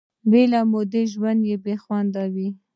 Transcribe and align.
بي 0.29 0.43
له 0.51 0.59
موره 0.71 1.01
ژوند 1.11 1.41
بي 1.63 1.75
خونده 1.83 2.23
وي 2.33 2.47